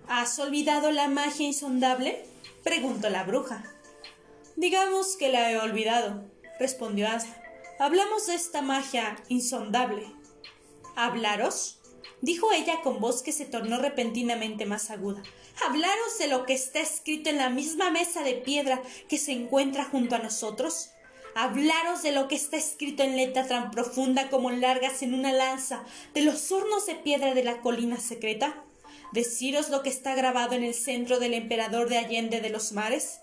¿Has 0.08 0.38
olvidado 0.38 0.90
la 0.90 1.08
magia 1.08 1.46
insondable? 1.46 2.26
preguntó 2.62 3.08
la 3.08 3.24
bruja. 3.24 3.64
Digamos 4.56 5.16
que 5.16 5.30
la 5.30 5.50
he 5.50 5.56
olvidado, 5.56 6.22
respondió 6.60 7.08
Aslan. 7.08 7.42
Hablamos 7.78 8.26
de 8.26 8.34
esta 8.34 8.60
magia 8.60 9.16
insondable. 9.28 10.04
¿Hablaros? 10.96 11.80
Dijo 12.22 12.50
ella 12.52 12.80
con 12.82 13.00
voz 13.00 13.22
que 13.22 13.32
se 13.32 13.44
tornó 13.44 13.78
repentinamente 13.78 14.64
más 14.64 14.90
aguda. 14.90 15.22
¿Hablaros 15.66 16.18
de 16.18 16.28
lo 16.28 16.46
que 16.46 16.54
está 16.54 16.80
escrito 16.80 17.28
en 17.28 17.36
la 17.36 17.50
misma 17.50 17.90
mesa 17.90 18.22
de 18.22 18.34
piedra 18.34 18.82
que 19.08 19.18
se 19.18 19.32
encuentra 19.32 19.84
junto 19.84 20.14
a 20.14 20.20
nosotros? 20.20 20.88
hablaros 21.34 22.02
de 22.02 22.12
lo 22.12 22.28
que 22.28 22.34
está 22.34 22.56
escrito 22.56 23.02
en 23.02 23.16
letra 23.16 23.46
tan 23.46 23.70
profunda 23.70 24.28
como 24.28 24.50
largas 24.50 25.02
en 25.02 25.14
una 25.14 25.32
lanza 25.32 25.82
de 26.12 26.20
los 26.22 26.52
hornos 26.52 26.86
de 26.86 26.94
piedra 26.94 27.34
de 27.34 27.44
la 27.44 27.60
colina 27.60 27.98
secreta? 27.98 28.62
deciros 29.12 29.68
lo 29.68 29.82
que 29.82 29.90
está 29.90 30.14
grabado 30.14 30.54
en 30.54 30.64
el 30.64 30.74
centro 30.74 31.18
del 31.18 31.34
emperador 31.34 31.88
de 31.88 31.98
Allende 31.98 32.40
de 32.40 32.50
los 32.50 32.72
mares? 32.72 33.20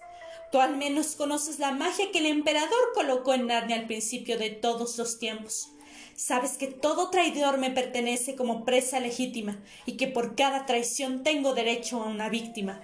Tú 0.52 0.60
al 0.60 0.78
menos 0.78 1.16
conoces 1.16 1.60
la 1.60 1.72
magia 1.72 2.12
que 2.12 2.20
el 2.20 2.26
emperador 2.26 2.92
colocó 2.94 3.34
en 3.34 3.48
Narnia 3.48 3.76
al 3.76 3.86
principio 3.86 4.38
de 4.38 4.50
todos 4.50 4.98
los 4.98 5.20
tiempos. 5.20 5.70
Sabes 6.20 6.58
que 6.58 6.68
todo 6.68 7.12
traidor 7.12 7.60
me 7.60 7.72
pertenece 7.72 8.36
como 8.36 8.66
presa 8.66 9.00
legítima 9.00 9.64
y 9.86 9.96
que 9.96 10.08
por 10.08 10.36
cada 10.36 10.66
traición 10.66 11.24
tengo 11.24 11.54
derecho 11.54 12.04
a 12.04 12.08
una 12.08 12.28
víctima. 12.28 12.82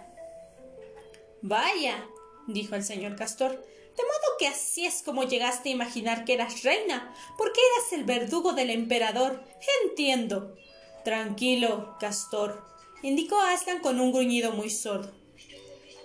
Vaya, 1.41 2.07
dijo 2.47 2.75
el 2.75 2.83
señor 2.85 3.17
Castor, 3.17 3.51
de 3.51 4.03
modo 4.03 4.37
que 4.39 4.47
así 4.47 4.85
es 4.85 5.01
como 5.01 5.25
llegaste 5.25 5.67
a 5.67 5.73
imaginar 5.73 6.23
que 6.23 6.33
eras 6.33 6.63
reina, 6.63 7.13
porque 7.37 7.59
eras 7.59 7.91
el 7.91 8.05
verdugo 8.05 8.53
del 8.53 8.69
emperador. 8.69 9.43
Entiendo. 9.83 10.55
Tranquilo, 11.03 11.97
Castor, 11.99 12.65
indicó 13.03 13.37
Aslan 13.37 13.79
con 13.79 13.99
un 13.99 14.13
gruñido 14.13 14.53
muy 14.53 14.69
sordo. 14.69 15.11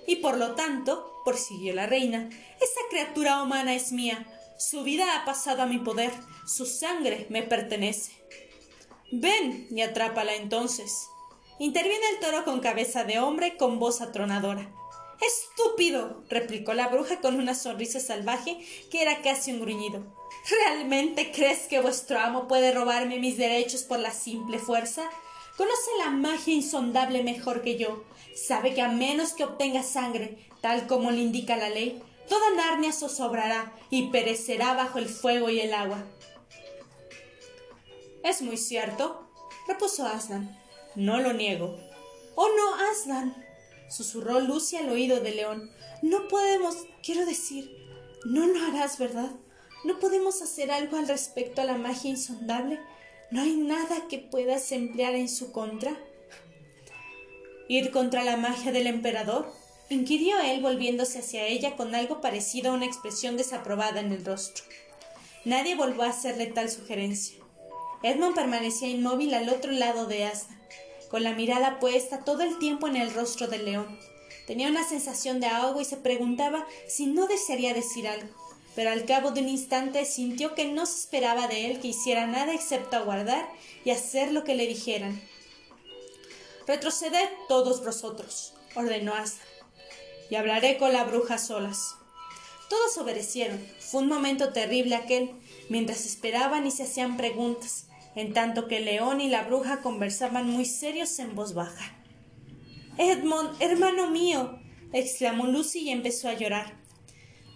Y 0.04 0.16
por 0.16 0.36
lo 0.36 0.56
tanto, 0.56 1.22
prosiguió 1.24 1.74
la 1.74 1.86
reina, 1.86 2.28
esa 2.60 2.80
criatura 2.90 3.40
humana 3.40 3.72
es 3.76 3.92
mía. 3.92 4.26
Su 4.58 4.82
vida 4.82 5.16
ha 5.16 5.24
pasado 5.24 5.62
a 5.62 5.66
mi 5.66 5.78
poder, 5.78 6.10
su 6.46 6.66
sangre 6.66 7.26
me 7.28 7.42
pertenece. 7.42 8.12
Ven 9.12 9.66
y 9.70 9.82
atrápala 9.82 10.34
entonces. 10.34 11.08
Interviene 11.58 12.04
el 12.14 12.20
toro 12.20 12.44
con 12.44 12.60
cabeza 12.60 13.04
de 13.04 13.18
hombre 13.18 13.56
con 13.56 13.78
voz 13.78 14.00
atronadora. 14.00 14.72
Estúpido, 15.20 16.24
replicó 16.30 16.72
la 16.72 16.88
bruja 16.88 17.20
con 17.20 17.34
una 17.36 17.54
sonrisa 17.54 18.00
salvaje 18.00 18.58
que 18.90 19.02
era 19.02 19.20
casi 19.20 19.52
un 19.52 19.60
gruñido. 19.60 20.02
¿Realmente 20.48 21.32
crees 21.32 21.66
que 21.66 21.80
vuestro 21.80 22.18
amo 22.18 22.48
puede 22.48 22.72
robarme 22.72 23.18
mis 23.18 23.36
derechos 23.36 23.82
por 23.82 23.98
la 23.98 24.12
simple 24.12 24.58
fuerza? 24.58 25.02
Conoce 25.56 25.90
la 25.98 26.10
magia 26.10 26.54
insondable 26.54 27.22
mejor 27.22 27.60
que 27.60 27.76
yo. 27.76 28.02
Sabe 28.34 28.72
que 28.72 28.80
a 28.80 28.88
menos 28.88 29.34
que 29.34 29.44
obtenga 29.44 29.82
sangre, 29.82 30.38
tal 30.62 30.86
como 30.86 31.10
le 31.10 31.18
indica 31.18 31.56
la 31.56 31.68
ley, 31.68 32.02
toda 32.28 32.54
Narnia 32.56 32.92
zozobrará 32.92 33.74
y 33.90 34.06
perecerá 34.06 34.72
bajo 34.72 34.98
el 34.98 35.08
fuego 35.08 35.50
y 35.50 35.60
el 35.60 35.74
agua. 35.74 36.06
Es 38.22 38.42
muy 38.42 38.56
cierto, 38.56 39.30
repuso 39.66 40.06
Aslan. 40.06 40.58
No 40.94 41.20
lo 41.20 41.32
niego. 41.32 41.78
Oh 42.34 42.48
no, 42.56 42.74
Aslan, 42.90 43.34
susurró 43.88 44.40
Lucy 44.40 44.76
al 44.76 44.90
oído 44.90 45.20
de 45.20 45.34
León. 45.34 45.70
No 46.02 46.28
podemos, 46.28 46.76
quiero 47.02 47.24
decir, 47.26 47.76
no 48.24 48.46
lo 48.46 48.64
harás, 48.66 48.98
¿verdad? 48.98 49.30
¿No 49.84 49.98
podemos 49.98 50.42
hacer 50.42 50.70
algo 50.70 50.98
al 50.98 51.08
respecto 51.08 51.62
a 51.62 51.64
la 51.64 51.78
magia 51.78 52.10
insondable? 52.10 52.80
¿No 53.30 53.40
hay 53.42 53.56
nada 53.56 54.08
que 54.08 54.18
puedas 54.18 54.72
emplear 54.72 55.14
en 55.14 55.28
su 55.28 55.52
contra? 55.52 55.96
¿Ir 57.68 57.90
contra 57.90 58.24
la 58.24 58.36
magia 58.36 58.72
del 58.72 58.86
emperador? 58.86 59.52
inquirió 59.88 60.38
él 60.40 60.60
volviéndose 60.60 61.18
hacia 61.18 61.46
ella 61.46 61.76
con 61.76 61.94
algo 61.94 62.20
parecido 62.20 62.70
a 62.70 62.74
una 62.74 62.86
expresión 62.86 63.36
desaprobada 63.36 64.00
en 64.00 64.12
el 64.12 64.24
rostro. 64.24 64.64
Nadie 65.44 65.74
volvió 65.74 66.02
a 66.02 66.10
hacerle 66.10 66.46
tal 66.46 66.70
sugerencia. 66.70 67.39
Edmund 68.02 68.34
permanecía 68.34 68.88
inmóvil 68.88 69.34
al 69.34 69.48
otro 69.48 69.72
lado 69.72 70.06
de 70.06 70.24
Asa, 70.24 70.48
con 71.10 71.22
la 71.22 71.32
mirada 71.32 71.78
puesta 71.78 72.24
todo 72.24 72.42
el 72.42 72.58
tiempo 72.58 72.86
en 72.86 72.96
el 72.96 73.12
rostro 73.12 73.46
del 73.46 73.64
león. 73.64 73.98
Tenía 74.46 74.68
una 74.68 74.88
sensación 74.88 75.40
de 75.40 75.46
ahogo 75.46 75.80
y 75.80 75.84
se 75.84 75.96
preguntaba 75.96 76.66
si 76.88 77.06
no 77.06 77.26
desearía 77.26 77.74
decir 77.74 78.08
algo 78.08 78.28
pero 78.74 78.90
al 78.90 79.04
cabo 79.04 79.30
de 79.32 79.40
un 79.40 79.48
instante 79.48 80.04
sintió 80.04 80.54
que 80.54 80.66
no 80.66 80.86
se 80.86 81.00
esperaba 81.00 81.48
de 81.48 81.66
él 81.66 81.80
que 81.80 81.88
hiciera 81.88 82.26
nada 82.26 82.54
excepto 82.54 82.96
aguardar 82.96 83.48
y 83.84 83.90
hacer 83.90 84.32
lo 84.32 84.44
que 84.44 84.54
le 84.54 84.66
dijeran. 84.66 85.20
Retroceded 86.66 87.28
todos 87.48 87.84
vosotros, 87.84 88.54
ordenó 88.74 89.14
Asa, 89.14 89.40
y 90.30 90.36
hablaré 90.36 90.78
con 90.78 90.92
la 90.92 91.04
bruja 91.04 91.38
solas. 91.38 91.96
Todos 92.68 92.96
obedecieron. 92.98 93.60
Fue 93.80 94.02
un 94.02 94.08
momento 94.08 94.52
terrible 94.52 94.94
aquel, 94.94 95.32
mientras 95.68 96.06
esperaban 96.06 96.66
y 96.66 96.70
se 96.70 96.84
hacían 96.84 97.16
preguntas, 97.16 97.86
en 98.14 98.32
tanto 98.32 98.68
que 98.68 98.80
león 98.80 99.20
y 99.20 99.28
la 99.28 99.44
bruja 99.44 99.82
conversaban 99.82 100.48
muy 100.48 100.64
serios 100.64 101.18
en 101.18 101.34
voz 101.34 101.54
baja. 101.54 101.96
Edmond, 102.98 103.60
hermano 103.60 104.10
mío, 104.10 104.58
exclamó 104.92 105.46
Lucy 105.46 105.80
y 105.80 105.90
empezó 105.90 106.28
a 106.28 106.34
llorar. 106.34 106.80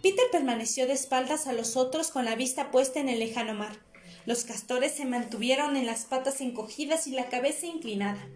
Peter 0.02 0.24
permaneció 0.30 0.86
de 0.86 0.92
espaldas 0.92 1.46
a 1.46 1.52
los 1.52 1.76
otros 1.76 2.10
con 2.10 2.24
la 2.24 2.36
vista 2.36 2.70
puesta 2.70 3.00
en 3.00 3.08
el 3.08 3.18
lejano 3.18 3.54
mar. 3.54 3.78
Los 4.26 4.44
castores 4.44 4.92
se 4.92 5.04
mantuvieron 5.04 5.76
en 5.76 5.86
las 5.86 6.04
patas 6.04 6.40
encogidas 6.40 7.06
y 7.06 7.10
la 7.10 7.28
cabeza 7.28 7.66
inclinada. 7.66 8.26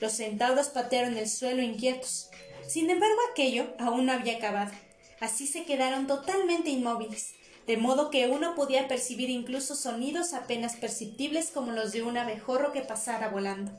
Los 0.00 0.12
centauros 0.12 0.68
patearon 0.68 1.16
el 1.16 1.28
suelo 1.28 1.62
inquietos. 1.62 2.28
Sin 2.68 2.90
embargo, 2.90 3.16
aquello 3.30 3.74
aún 3.78 4.06
no 4.06 4.12
había 4.12 4.36
acabado. 4.36 4.72
Así 5.20 5.46
se 5.46 5.64
quedaron 5.64 6.06
totalmente 6.06 6.70
inmóviles, 6.70 7.34
de 7.66 7.76
modo 7.76 8.10
que 8.10 8.26
uno 8.26 8.54
podía 8.54 8.88
percibir 8.88 9.30
incluso 9.30 9.74
sonidos 9.74 10.32
apenas 10.32 10.76
perceptibles 10.76 11.50
como 11.50 11.72
los 11.72 11.92
de 11.92 12.02
un 12.02 12.16
abejorro 12.16 12.72
que 12.72 12.82
pasara 12.82 13.28
volando, 13.28 13.72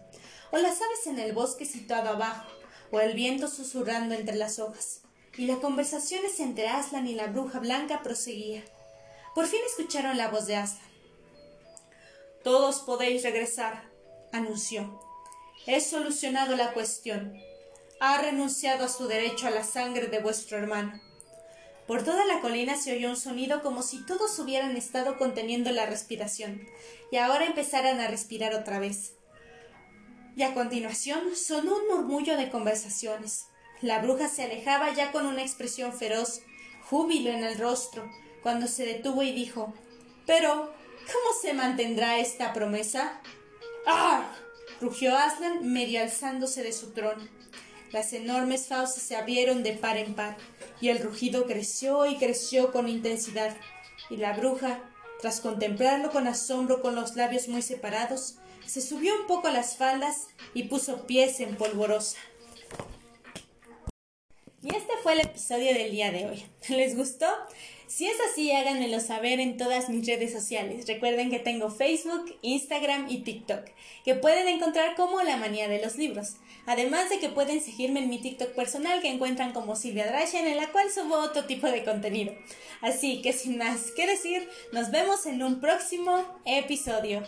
o 0.52 0.58
las 0.58 0.82
aves 0.82 1.08
en 1.08 1.20
el 1.20 1.34
bosque 1.34 1.66
situado 1.66 2.10
abajo, 2.10 2.48
o 2.92 3.00
el 3.00 3.14
viento 3.14 3.48
susurrando 3.48 4.16
entre 4.16 4.36
las 4.36 4.60
hojas 4.60 5.02
y 5.38 5.48
la 5.48 5.58
conversación 5.58 6.22
entre 6.40 6.68
Aslan 6.68 7.08
y 7.08 7.16
la 7.16 7.28
bruja 7.28 7.60
blanca 7.60 8.04
proseguía. 8.04 8.64
Por 9.34 9.48
fin 9.48 9.60
escucharon 9.66 10.18
la 10.18 10.30
voz 10.30 10.46
de 10.46 10.56
Aslan. 10.58 10.92
Todos 12.44 12.82
podéis 12.82 13.24
regresar, 13.24 13.90
anunció. 14.32 15.02
He 15.66 15.82
solucionado 15.82 16.56
la 16.56 16.74
cuestión. 16.74 17.34
Ha 18.00 18.22
renunciado 18.22 18.86
a 18.86 18.90
su 18.90 19.08
derecho 19.08 19.48
a 19.48 19.52
la 19.52 19.64
sangre 19.64 20.08
de 20.08 20.20
vuestro 20.20 20.58
hermano. 20.58 21.02
Por 21.88 22.04
toda 22.04 22.26
la 22.26 22.40
colina 22.40 22.78
se 22.78 22.96
oyó 22.96 23.10
un 23.10 23.18
sonido 23.18 23.62
como 23.62 23.82
si 23.82 24.06
todos 24.06 24.38
hubieran 24.40 24.78
estado 24.78 25.18
conteniendo 25.18 25.72
la 25.72 25.86
respiración, 25.86 26.62
y 27.12 27.18
ahora 27.18 27.46
empezaran 27.46 28.00
a 28.00 28.08
respirar 28.08 28.54
otra 28.54 28.80
vez. 28.80 29.14
Y 30.36 30.44
a 30.44 30.54
continuación 30.54 31.36
sonó 31.36 31.76
un 31.76 31.88
murmullo 31.88 32.38
de 32.38 32.50
conversaciones. 32.50 33.46
La 33.82 34.00
bruja 34.00 34.30
se 34.30 34.44
alejaba 34.44 34.94
ya 34.94 35.12
con 35.12 35.26
una 35.26 35.42
expresión 35.42 35.94
feroz, 35.94 36.42
júbilo 36.90 37.30
en 37.30 37.44
el 37.44 37.58
rostro, 37.58 38.10
cuando 38.42 38.68
se 38.68 38.86
detuvo 38.86 39.24
y 39.24 39.34
dijo 39.34 39.74
Pero, 40.26 40.74
¿cómo 41.12 41.40
se 41.42 41.54
mantendrá 41.54 42.20
esta 42.20 42.54
promesa? 42.54 43.22
¡Ah! 43.86 44.34
rugió 44.80 45.16
Aslan, 45.18 45.72
medio 45.72 46.02
alzándose 46.02 46.64
de 46.64 46.74
su 46.74 46.92
trono. 46.92 47.24
Las 47.94 48.12
enormes 48.12 48.66
fauces 48.66 49.04
se 49.04 49.16
abrieron 49.16 49.62
de 49.62 49.74
par 49.74 49.98
en 49.98 50.16
par, 50.16 50.36
y 50.82 50.90
el 50.90 50.98
rugido 50.98 51.46
creció 51.46 52.08
y 52.08 52.18
creció 52.18 52.72
con 52.72 52.90
intensidad, 52.90 53.56
y 54.10 54.18
la 54.18 54.34
bruja, 54.34 54.82
tras 55.22 55.40
contemplarlo 55.42 56.10
con 56.10 56.28
asombro 56.28 56.82
con 56.82 56.96
los 56.96 57.16
labios 57.16 57.48
muy 57.48 57.62
separados, 57.62 58.40
se 58.66 58.82
subió 58.82 59.14
un 59.22 59.28
poco 59.28 59.50
las 59.50 59.78
faldas 59.78 60.30
y 60.56 60.64
puso 60.64 61.06
pies 61.06 61.40
en 61.40 61.56
polvorosa. 61.56 62.18
Y 64.64 64.76
este 64.76 64.94
fue 65.04 65.14
el 65.14 65.20
episodio 65.20 65.72
del 65.76 65.92
día 65.92 66.12
de 66.12 66.26
hoy. 66.26 66.46
¿Les 66.70 66.98
gustó? 66.98 67.28
Si 67.96 68.08
es 68.08 68.18
así, 68.32 68.52
háganmelo 68.52 69.00
saber 69.00 69.40
en 69.40 69.56
todas 69.56 69.88
mis 69.88 70.08
redes 70.08 70.34
sociales. 70.34 70.88
Recuerden 70.88 71.30
que 71.30 71.38
tengo 71.38 71.70
Facebook, 71.70 72.36
Instagram 72.42 73.06
y 73.08 73.20
TikTok, 73.20 73.66
que 74.04 74.16
pueden 74.16 74.48
encontrar 74.48 74.96
como 74.96 75.22
La 75.22 75.38
Manía 75.38 75.68
de 75.68 75.80
los 75.80 75.96
Libros. 75.96 76.38
Además 76.66 77.12
de 77.12 77.20
que 77.20 77.30
pueden 77.30 77.62
seguirme 77.62 78.00
en 78.00 78.10
mi 78.10 78.20
TikTok 78.20 78.56
personal 78.56 79.00
que 79.00 79.12
encuentran 79.12 79.54
como 79.54 79.76
Silvia 79.76 80.08
Drachen, 80.08 80.48
en 80.48 80.58
la 80.58 80.72
cual 80.72 80.90
subo 80.90 81.18
otro 81.18 81.46
tipo 81.46 81.68
de 81.68 81.84
contenido. 81.84 82.34
Así 82.82 83.22
que 83.22 83.32
sin 83.32 83.60
más 83.60 83.92
que 83.92 84.08
decir, 84.08 84.50
nos 84.72 84.90
vemos 84.90 85.28
en 85.28 85.44
un 85.44 85.62
próximo 85.62 86.26
episodio. 86.46 87.22